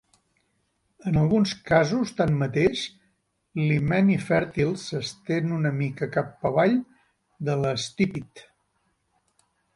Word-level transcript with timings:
En 1.09 1.17
alguns 1.23 1.51
casos 1.71 2.13
tanmateix 2.21 2.81
l'himeni 3.65 4.17
fèrtil 4.31 4.73
s'estén 4.85 5.55
una 5.59 5.75
mica 5.83 6.11
cap 6.17 6.51
avall 6.53 6.75
de 7.51 7.59
l'estípit. 7.63 8.45